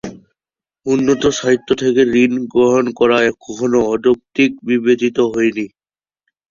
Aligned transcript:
উন্নত 0.85 1.23
সাহিত্য 1.39 1.69
থেকে 1.81 2.01
ঋণ 2.15 2.33
গ্রহণ 2.53 2.85
করা 2.99 3.17
কখনো 3.41 3.77
অযৌক্তিক 3.93 4.51
বিবেচিত 4.67 5.17
হয়নি। 5.31 5.65